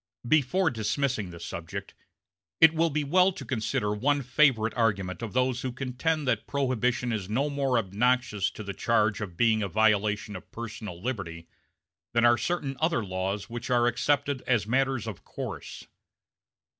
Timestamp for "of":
5.21-5.33, 9.21-9.37, 10.35-10.51, 15.05-15.23